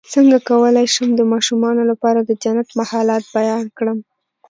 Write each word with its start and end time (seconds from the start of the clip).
څنګه 0.13 0.37
کولی 0.49 0.85
شم 0.93 1.09
د 1.15 1.21
ماشومانو 1.33 1.83
لپاره 1.91 2.19
د 2.23 2.31
جنت 2.43 2.67
محلات 2.79 3.23
بیان 3.37 3.65
کړم 3.77 3.97